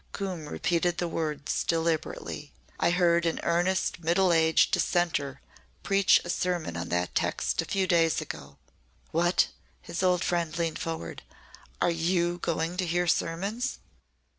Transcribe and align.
'"Coombe 0.13 0.49
repeated 0.49 0.97
the 0.97 1.07
words 1.07 1.63
deliberately. 1.63 2.51
"I 2.79 2.89
heard 2.89 3.27
an 3.27 3.39
earnest 3.43 3.99
middle 3.99 4.33
aged 4.33 4.71
dissenter 4.71 5.41
preach 5.83 6.19
a 6.25 6.29
sermon 6.31 6.75
on 6.75 6.89
that 6.89 7.13
text 7.13 7.61
a 7.61 7.65
few 7.65 7.85
days 7.85 8.19
ago." 8.19 8.57
"What?" 9.11 9.49
his 9.79 10.01
old 10.01 10.23
friend 10.23 10.57
leaned 10.57 10.79
forward. 10.79 11.21
"Are 11.79 11.91
you 11.91 12.39
going 12.39 12.77
to 12.77 12.85
hear 12.87 13.05
sermons?" 13.05 13.77